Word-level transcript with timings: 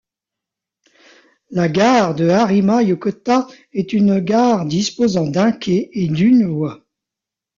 La 1.51 1.69
gare 1.69 2.15
de 2.15 2.27
Harima-Yokota 2.27 3.45
est 3.71 3.93
une 3.93 4.19
gare 4.19 4.65
disposant 4.65 5.27
d'un 5.27 5.51
quai 5.51 5.91
et 5.93 6.07
d'une 6.07 6.47
voie. 6.47 6.83